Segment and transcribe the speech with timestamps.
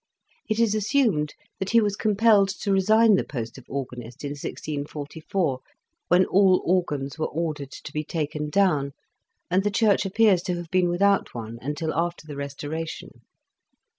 [0.49, 5.59] It is assumed that he was compelled to resign the post of Organist in 1644,
[6.07, 8.93] when all organs were ordered to be taken down,
[9.51, 13.21] and the Church appears to have been without one until after the restoration.